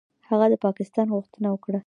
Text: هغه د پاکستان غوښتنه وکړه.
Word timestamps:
هغه 0.29 0.45
د 0.51 0.55
پاکستان 0.65 1.07
غوښتنه 1.15 1.47
وکړه. 1.51 1.79